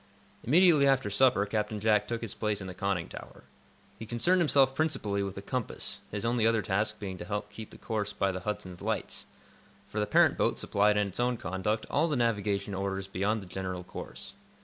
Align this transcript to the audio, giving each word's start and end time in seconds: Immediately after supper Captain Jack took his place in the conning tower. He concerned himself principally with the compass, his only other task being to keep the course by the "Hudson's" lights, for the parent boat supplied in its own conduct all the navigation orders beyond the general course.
Immediately 0.43 0.87
after 0.87 1.11
supper 1.11 1.45
Captain 1.45 1.79
Jack 1.79 2.07
took 2.07 2.21
his 2.21 2.33
place 2.33 2.59
in 2.59 2.65
the 2.65 2.73
conning 2.73 3.07
tower. 3.07 3.43
He 3.99 4.07
concerned 4.07 4.41
himself 4.41 4.73
principally 4.73 5.21
with 5.21 5.35
the 5.35 5.43
compass, 5.43 5.99
his 6.09 6.25
only 6.25 6.47
other 6.47 6.63
task 6.63 6.99
being 6.99 7.19
to 7.19 7.43
keep 7.51 7.69
the 7.69 7.77
course 7.77 8.11
by 8.11 8.31
the 8.31 8.39
"Hudson's" 8.39 8.81
lights, 8.81 9.27
for 9.87 9.99
the 9.99 10.07
parent 10.07 10.39
boat 10.39 10.57
supplied 10.57 10.97
in 10.97 11.05
its 11.09 11.19
own 11.19 11.37
conduct 11.37 11.85
all 11.91 12.07
the 12.07 12.15
navigation 12.15 12.73
orders 12.73 13.05
beyond 13.05 13.43
the 13.43 13.45
general 13.45 13.83
course. 13.83 14.33